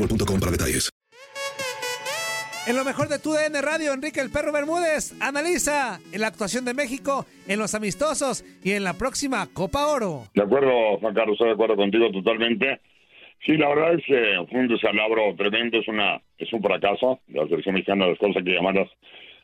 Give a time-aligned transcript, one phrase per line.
[0.00, 0.90] boostmobile.com para detalles.
[2.66, 6.64] En lo mejor de tu DN Radio, Enrique el Perro Bermúdez analiza en la actuación
[6.64, 10.24] de México, en los amistosos y en la próxima Copa Oro.
[10.34, 12.80] De acuerdo, Juan Carlos, estoy de acuerdo contigo totalmente.
[13.44, 17.20] Sí, la verdad es que fue un desalabro tremendo, es una es un fracaso.
[17.28, 18.88] La selección mexicana, las cosas que llamarlas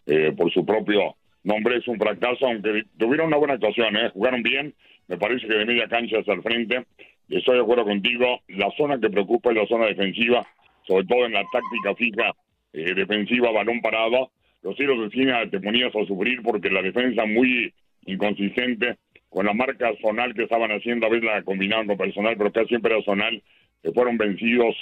[0.06, 4.10] eh, por su propio nombre, es un fracaso, aunque tuvieron una buena actuación, ¿eh?
[4.12, 4.74] jugaron bien,
[5.08, 6.84] me parece que de media cancha hasta el frente.
[7.28, 10.46] Estoy de acuerdo contigo, la zona que preocupa es la zona defensiva,
[10.86, 12.32] sobre todo en la táctica fija
[12.72, 14.30] eh, defensiva, balón parado.
[14.62, 17.72] Los tiros de esquina te ponías a sufrir porque la defensa muy
[18.06, 18.96] inconsistente,
[19.28, 22.68] con la marca zonal que estaban haciendo, a veces la combinaban con personal, pero casi
[22.68, 23.42] siempre era zonal,
[23.82, 24.76] que fueron vencidos,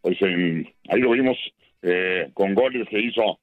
[0.00, 1.36] pues en, ahí lo vimos
[1.82, 3.38] eh, con goles que hizo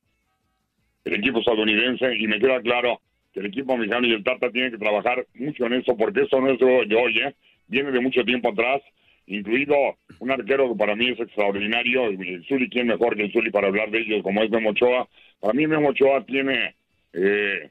[1.05, 3.01] el equipo estadounidense y me queda claro
[3.33, 6.39] que el equipo mexicano y el Tata tienen que trabajar mucho en eso porque eso
[6.39, 7.33] no es de hoy, ¿eh?
[7.68, 8.81] Viene de mucho tiempo atrás,
[9.28, 9.75] incluido
[10.19, 13.68] un arquero que para mí es extraordinario, el Zuli, ¿quién mejor que el Zuli para
[13.68, 15.07] hablar de ellos, como es Memo Ochoa?
[15.40, 16.75] Para mí Memo Ochoa tiene
[17.13, 17.69] eh,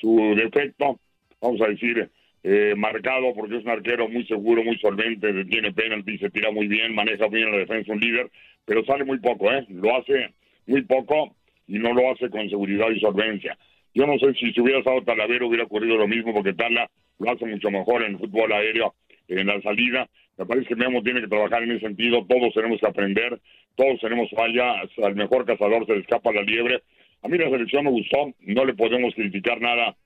[0.00, 0.98] su defecto,
[1.40, 2.10] vamos a decir,
[2.44, 6.66] eh, marcado porque es un arquero muy seguro, muy solvente, tiene penalti, se tira muy
[6.66, 8.30] bien, maneja bien la defensa, un líder,
[8.64, 9.64] pero sale muy poco, ¿eh?
[9.68, 10.34] Lo hace
[10.66, 11.36] muy poco
[11.68, 13.56] y no lo hace con seguridad y solvencia.
[13.94, 17.30] Yo no sé si se hubiera estado Talavera hubiera ocurrido lo mismo porque Tala lo
[17.30, 18.94] hace mucho mejor en el fútbol aéreo,
[19.40, 20.08] en la salida.
[20.38, 23.38] Me parece que Memo tiene que trabajar en ese sentido, todos tenemos que aprender,
[23.74, 26.82] todos tenemos falla, al mejor cazador se le escapa la liebre.
[27.22, 29.96] A mí la selección me gustó, no le podemos criticar nada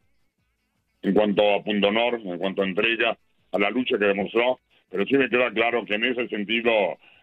[1.03, 3.17] en cuanto a punto en cuanto a entrega,
[3.53, 4.59] a la lucha que demostró,
[4.91, 6.71] pero sí me queda claro que en ese sentido,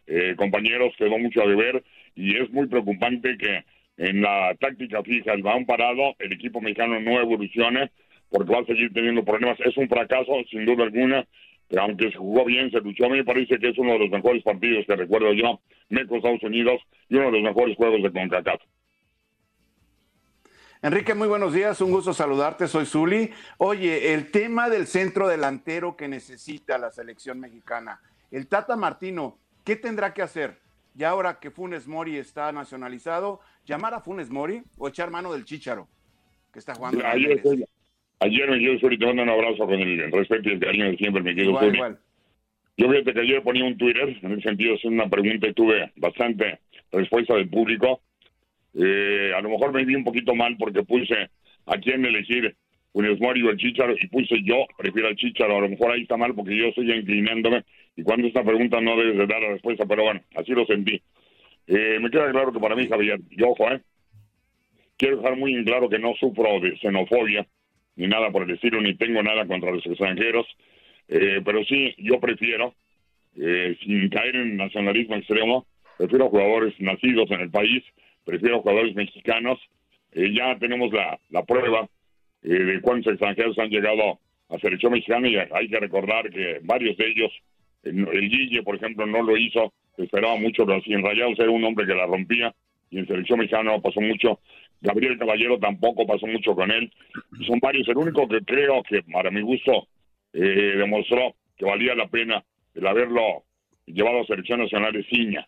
[0.07, 1.83] eh, compañeros, quedó mucho a deber
[2.15, 3.63] y es muy preocupante que
[3.97, 7.91] en la táctica fija, el balón parado, el equipo mexicano no evolucione
[8.29, 9.59] porque va a seguir teniendo problemas.
[9.59, 11.25] Es un fracaso, sin duda alguna,
[11.73, 13.97] pero aunque se jugó bien, se luchó, a mí me parece que es uno de
[13.97, 16.79] los mejores partidos que recuerdo yo, México, Estados Unidos,
[17.09, 18.61] y uno de los mejores juegos de CONCACAF.
[20.83, 23.31] Enrique, muy buenos días, un gusto saludarte, soy Zuli.
[23.57, 29.75] Oye, el tema del centro delantero que necesita la selección mexicana, el Tata Martino, ¿qué
[29.75, 30.59] tendrá que hacer?
[30.93, 35.43] Ya ahora que Funes Mori está nacionalizado, llamar a Funes Mori o echar mano del
[35.43, 35.87] Chícharo,
[36.51, 37.03] que está jugando.
[37.03, 37.65] en
[38.23, 41.23] Me quedo Zuli, te mando un abrazo con el respeto y el cariño de siempre,
[41.23, 41.99] me quedo Igual, igual.
[42.77, 45.91] Yo fíjate que ayer ponía un Twitter, en ese sentido es una pregunta y tuve
[45.95, 46.59] bastante
[46.91, 48.01] respuesta del público.
[48.73, 51.29] Eh, a lo mejor me vi un poquito mal porque puse
[51.65, 52.55] a quién elegir,
[52.91, 55.57] Funes Mori o el Chicharo, y puse yo, prefiero al Chicharo.
[55.57, 57.63] A lo mejor ahí está mal porque yo estoy inclinándome
[57.95, 61.01] y cuando esta pregunta no debes de dar la respuesta, pero bueno, así lo sentí.
[61.67, 63.81] Eh, me queda claro que para mí, Javier, y ojo, ¿eh?
[64.97, 67.45] Quiero dejar muy en claro que no sufro de xenofobia,
[67.95, 70.47] ni nada por el estilo, ni tengo nada contra los extranjeros,
[71.07, 72.73] eh, pero sí, yo prefiero
[73.35, 75.65] eh, sin caer en nacionalismo extremo,
[75.97, 77.83] prefiero jugadores nacidos en el país,
[78.25, 79.59] prefiero jugadores mexicanos.
[80.11, 81.87] Eh, ya tenemos la, la prueba
[82.43, 84.19] eh, de cuántos extranjeros han llegado
[84.49, 87.31] a selección mexicana y hay que recordar que varios de ellos,
[87.83, 91.49] el, el Guille, por ejemplo, no lo hizo, esperaba mucho, pero si en Rayados era
[91.49, 92.53] un hombre que la rompía
[92.91, 94.39] y en selección mexicana no pasó mucho.
[94.83, 96.91] Gabriel Caballero tampoco pasó mucho con él.
[97.47, 97.87] Son varios.
[97.87, 99.87] El único que creo que, para mi gusto,
[100.33, 102.43] eh, demostró que valía la pena
[102.75, 103.43] el haberlo
[103.85, 105.47] llevado a selección nacional es Ciña.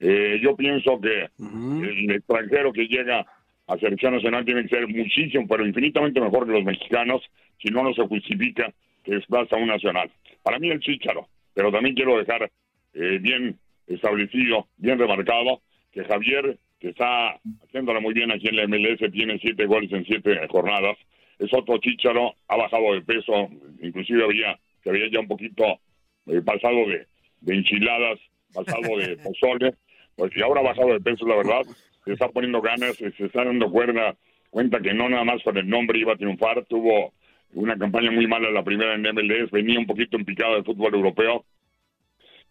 [0.00, 3.24] Eh, yo pienso que el extranjero que llega
[3.68, 7.22] a selección nacional tiene que ser muchísimo, pero infinitamente mejor que los mexicanos,
[7.60, 8.72] si no, no se justifica
[9.04, 10.10] que desplaza a un nacional.
[10.42, 12.50] Para mí el Chícharo, pero también quiero dejar
[12.94, 13.56] eh, bien
[13.86, 15.60] establecido, bien remarcado,
[15.92, 20.04] que Javier, que está haciéndola muy bien aquí en la MLS, tiene siete goles en
[20.04, 20.98] siete jornadas,
[21.38, 23.48] es otro Chícharo, ha bajado de peso,
[23.80, 25.78] inclusive había, se había ya un poquito
[26.26, 27.06] eh, pasado de,
[27.40, 28.18] de enchiladas,
[28.52, 29.74] pasado de pozole,
[30.16, 31.62] pues y ahora ha bajado de peso, la verdad,
[32.04, 34.16] se está poniendo ganas, se está dando cuerda,
[34.50, 37.12] cuenta que no nada más con el nombre iba a triunfar, tuvo
[37.54, 40.94] una campaña muy mala la primera en MLS, venía un poquito en picado de fútbol
[40.94, 41.44] europeo,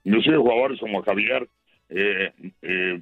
[0.05, 1.49] inclusive jugadores como Javier,
[1.93, 2.31] eh,
[2.61, 3.01] eh,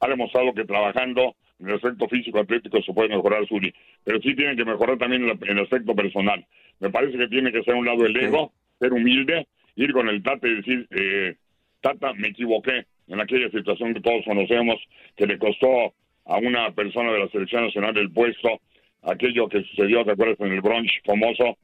[0.00, 4.34] ha demostrado que trabajando en el aspecto físico atlético se puede mejorar Zuli, pero sí
[4.34, 6.44] tiene que mejorar también en el aspecto personal.
[6.80, 10.22] Me parece que tiene que ser un lado el ego, ser humilde, ir con el
[10.22, 11.36] Tata y decir, eh,
[11.80, 14.76] Tata, me equivoqué en aquella situación que todos conocemos,
[15.16, 15.92] que le costó
[16.24, 18.60] a una persona de la selección nacional el puesto,
[19.02, 20.40] aquello que sucedió, ¿te acuerdas?
[20.40, 21.58] En el brunch famoso,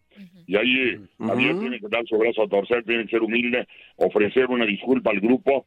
[0.47, 3.67] y ahí Javier tiene que dar su brazo a torcer, tiene que ser humilde,
[3.97, 5.67] ofrecer una disculpa al grupo,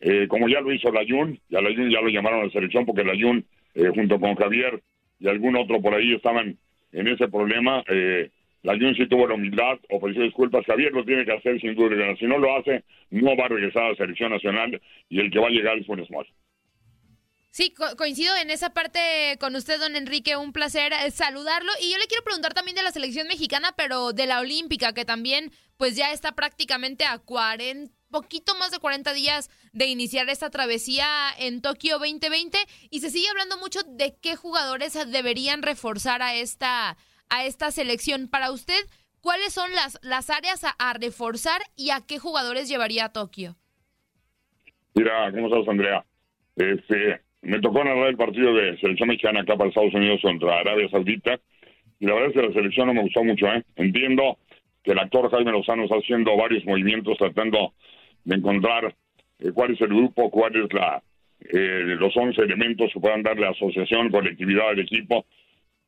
[0.00, 2.84] eh, como ya lo hizo Layun, y a Layun ya lo llamaron a la selección
[2.84, 3.44] porque Layun,
[3.74, 4.82] eh, junto con Javier
[5.18, 6.58] y algún otro por ahí, estaban
[6.92, 7.82] en ese problema.
[7.88, 8.30] Eh,
[8.62, 10.66] Layun sí tuvo la humildad, ofreció disculpas.
[10.66, 12.16] Javier lo tiene que hacer sin duda.
[12.18, 15.38] Si no lo hace, no va a regresar a la selección nacional y el que
[15.38, 16.28] va a llegar es Funes Mori.
[17.56, 19.00] Sí, co coincido en esa parte
[19.40, 20.36] con usted, don Enrique.
[20.36, 21.72] Un placer eh, saludarlo.
[21.80, 25.06] Y yo le quiero preguntar también de la selección mexicana, pero de la olímpica, que
[25.06, 30.50] también pues ya está prácticamente a 40, poquito más de 40 días de iniciar esta
[30.50, 31.06] travesía
[31.38, 32.58] en Tokio 2020
[32.90, 36.96] y se sigue hablando mucho de qué jugadores deberían reforzar a esta
[37.28, 38.28] a esta selección.
[38.28, 38.78] Para usted,
[39.20, 43.56] ¿cuáles son las, las áreas a, a reforzar y a qué jugadores llevaría a Tokio?
[44.94, 46.04] Mira, ¿cómo estás, Andrea?
[46.56, 50.88] Este, me tocó narrar el partido de selección mexicana acá para Estados Unidos contra Arabia
[50.88, 51.38] Saudita
[51.98, 53.62] y la verdad es que la selección no me gustó mucho, ¿eh?
[53.76, 54.38] Entiendo
[54.86, 57.74] que el actor Jaime Lozano está haciendo varios movimientos tratando
[58.24, 58.94] de encontrar
[59.40, 61.02] eh, cuál es el grupo, cuál es la
[61.40, 65.26] eh, los 11 elementos que puedan darle asociación, colectividad al equipo.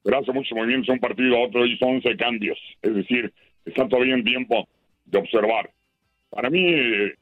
[0.03, 2.59] Pero hace muchos movimientos, un partido a otro hizo 11 cambios.
[2.83, 3.33] Es decir,
[3.65, 4.69] está todavía en tiempo
[5.07, 5.71] de observar.
[6.31, 7.15] Para mí, eh,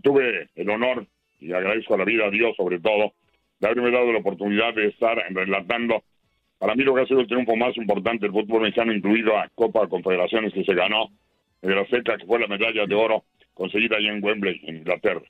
[0.00, 1.06] tuve el honor,
[1.40, 3.14] y agradezco a la vida a Dios sobre todo,
[3.58, 6.04] de haberme dado la oportunidad de estar relatando
[6.64, 9.50] para mí lo que ha sido el triunfo más importante del fútbol mexicano, incluido a
[9.54, 11.10] Copa de Confederaciones que se ganó,
[11.60, 15.20] de la CECA, que fue la medalla de oro conseguida allá en Wembley, en Inglaterra.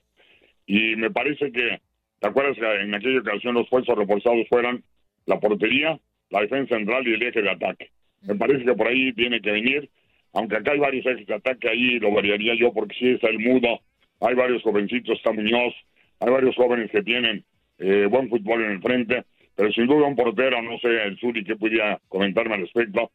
[0.65, 1.81] Y me parece que,
[2.21, 4.81] ¿te acuerdas que en aquella ocasión los fuerzos reforzados fueran
[5.25, 5.99] la portería,
[6.29, 7.89] la defensa central y el eje de ataque?
[8.21, 9.89] Me parece que por ahí tiene que venir,
[10.31, 13.39] aunque acá hay varios ejes de ataque, ahí lo variaría yo porque sí está el
[13.39, 13.81] mudo,
[14.21, 15.73] hay varios jovencitos, está Muñoz,
[16.21, 17.43] hay varios jóvenes que tienen
[17.79, 19.25] eh, buen fútbol en el frente,
[19.55, 23.11] pero sin duda un portero, no sé el Suri que pudiera comentarme al respecto.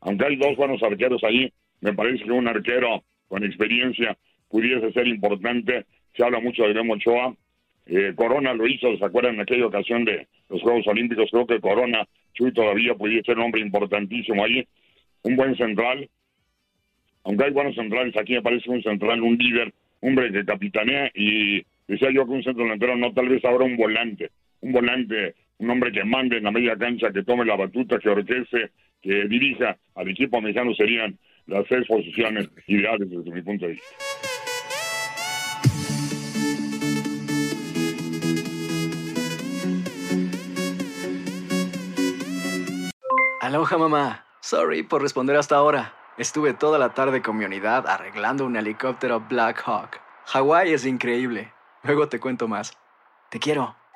[0.00, 4.16] Aunque hay dos buenos arqueros allí, me parece que un arquero con experiencia
[4.48, 5.84] pudiese ser importante.
[6.16, 7.34] Se habla mucho de Memo Ochoa.
[7.86, 11.28] Eh, Corona lo hizo, ¿se acuerdan en aquella ocasión de los Juegos Olímpicos?
[11.30, 14.66] Creo que Corona, Chuy todavía pudiese ser un hombre importantísimo allí.
[15.24, 16.08] Un buen central.
[17.24, 21.62] Aunque hay buenos centrales, aquí me parece un central, un líder, hombre que capitanea y
[21.86, 24.30] decía yo que un centro delantero no, tal vez ahora un volante.
[24.60, 28.08] Un volante un hombre que mande en la media cancha, que tome la batuta, que
[28.08, 33.72] orqueste, que dirija al equipo mexicano serían las seis posiciones ideales desde mi punto de
[33.72, 33.86] vista.
[43.42, 44.24] Aloha mamá.
[44.40, 45.94] Sorry por responder hasta ahora.
[46.16, 50.00] Estuve toda la tarde con mi unidad arreglando un helicóptero Black Hawk.
[50.26, 51.52] Hawái es increíble.
[51.82, 52.78] Luego te cuento más.
[53.30, 53.79] Te quiero.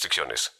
[0.00, 0.52] restricciones.